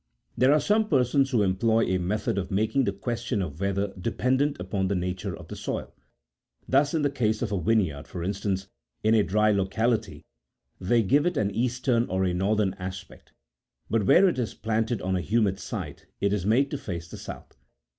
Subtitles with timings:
[0.33, 3.93] (3.) There are some persons who employ a method of making the question of weather
[4.01, 5.93] dependent upon the nature of the soil;
[6.67, 8.67] thus in the case of a vineyard, for instance,
[9.03, 10.23] in* a dry locality,
[10.79, 13.31] they give it an eastern or a northern aspect;
[13.91, 17.15] but where it is planted on a humid site, it is made to face the
[17.17, 17.55] south.